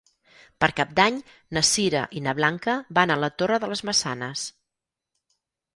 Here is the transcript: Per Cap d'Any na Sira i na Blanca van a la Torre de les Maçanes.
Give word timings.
Per 0.63 0.69
Cap 0.79 0.95
d'Any 0.99 1.19
na 1.57 1.63
Sira 1.73 2.01
i 2.21 2.23
na 2.29 2.35
Blanca 2.41 2.77
van 3.01 3.15
a 3.15 3.19
la 3.27 3.33
Torre 3.43 3.63
de 3.67 3.71
les 3.75 3.87
Maçanes. 3.93 4.49